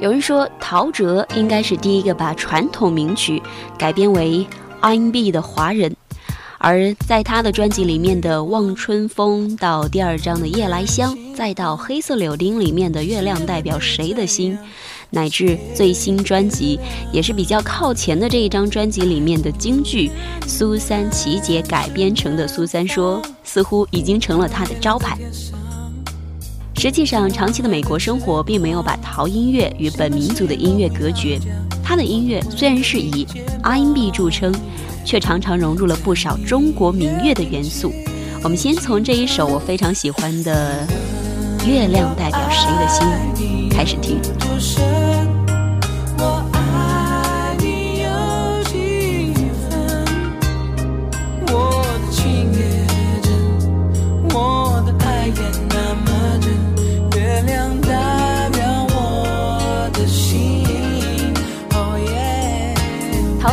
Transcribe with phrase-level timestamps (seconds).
[0.00, 3.42] 有人说，陶喆应该是第一个把传统名曲
[3.78, 4.46] 改编为
[4.80, 5.94] R&B 的华人。
[6.58, 14.56] 而在他的专辑里面的《望春风》，到第二章的《夜来香》，再到《黑色柳丁》里面的《月亮代表谁的心》，
[15.10, 16.80] 乃至最新专辑
[17.12, 20.10] 也是比较靠前的这一张专辑里面的京剧
[20.48, 25.18] 《苏三奇姐》改编成的《苏三说》，似乎已经成了他的招牌。
[26.84, 31.40] 实际上，长期的美国生活并没有把陶音乐与本民族的音乐隔绝。
[31.82, 33.26] 他的音乐虽然是以
[33.62, 34.52] R&B 著称。
[35.04, 37.92] 却常常融入了不少中国民乐的元素。
[38.42, 40.86] 我们先从这一首我非常喜欢的
[41.66, 43.06] 《月亮代表谁的心》
[43.70, 44.18] 开始听。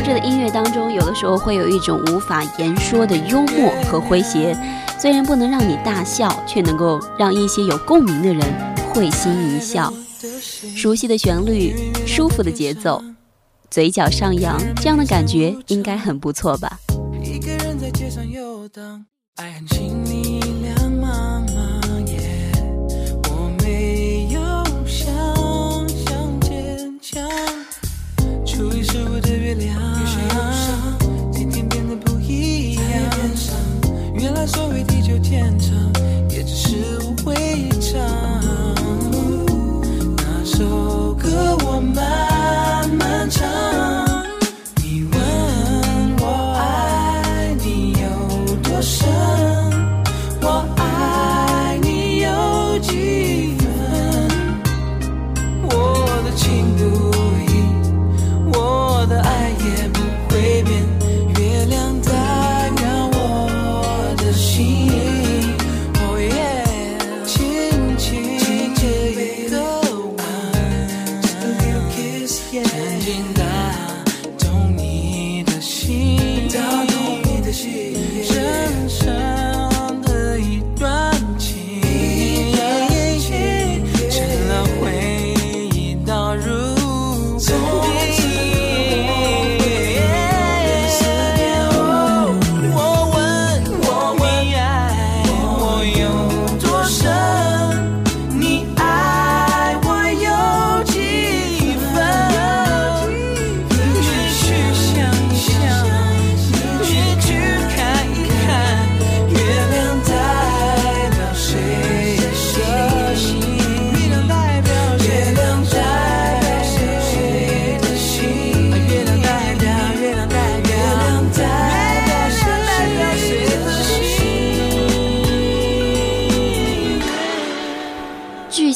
[0.03, 4.57] 这的音乐当中，有的时候会有一种无法言说的幽默和诙谐，
[4.99, 8.41] 虽然不能让你大笑，却能够让一些有共鸣的人
[8.93, 9.93] 会心一笑。
[10.75, 11.73] 熟悉的旋律，
[12.05, 13.03] 舒服的节奏，
[13.69, 16.79] 嘴角上扬，这样的感觉应该很不错吧。
[17.23, 19.05] 一个人在街上游荡，
[19.35, 21.40] 爱恨情迷两茫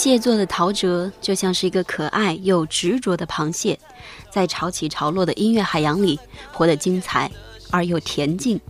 [0.05, 3.79] 蟹座的陶喆就像是一个可爱又执着的螃蟹，
[4.31, 6.19] 在潮起潮落的音乐海洋里
[6.53, 7.31] 活得精彩
[7.71, 8.61] 而又恬静，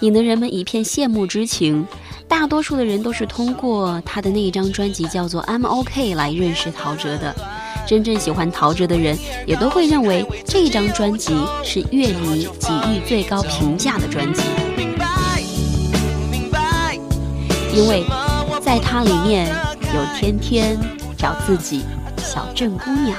[0.00, 1.86] 引得人们一片羡慕之情。
[2.28, 7.34] 大多数的人都是通过他的那一张专辑叫做《I'm OK》来认识陶喆的。
[7.86, 9.16] 真正喜欢陶喆的人
[9.46, 11.32] 也都会认为这张专辑
[11.64, 14.42] 是乐迷给予最高评价的专辑，
[17.72, 18.04] 因为
[18.60, 19.65] 在它里面。
[19.94, 20.78] 有天天
[21.16, 21.84] 找自己，
[22.18, 23.16] 小镇姑娘，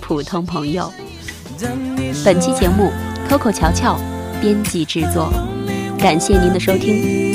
[0.00, 0.92] 普通朋友。
[2.24, 2.90] 本期节目
[3.28, 3.98] ，Coco 乔乔
[4.40, 5.32] 编辑制作，
[5.98, 7.34] 感谢您的收听。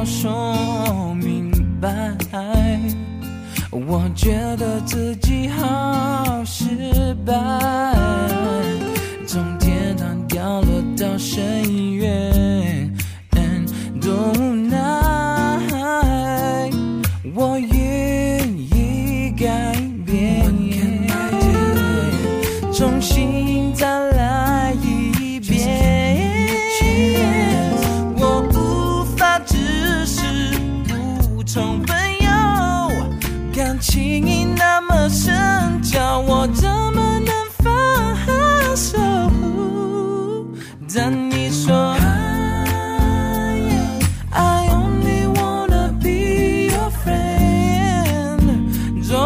[0.00, 2.16] 要说明白，
[3.70, 7.34] 我觉得自己好失败，
[9.26, 12.29] 从天堂掉落到深渊，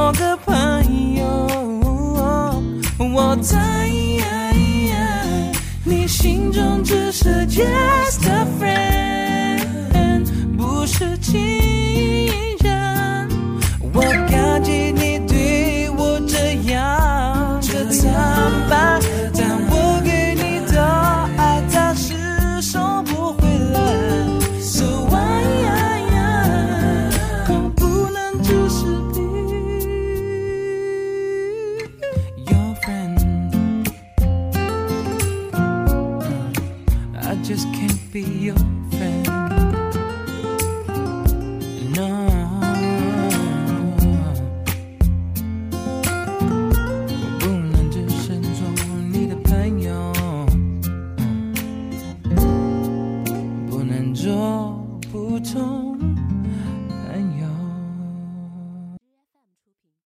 [0.04, 1.24] 做个朋友
[2.98, 3.88] 我在
[5.82, 10.26] 你心中只是 just a friend
[10.58, 11.63] 不是情
[37.44, 38.56] just can't be your
[38.90, 39.23] friend.